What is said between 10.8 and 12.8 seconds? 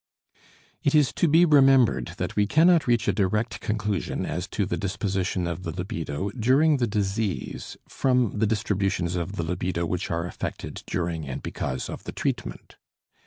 during and because of the treatment.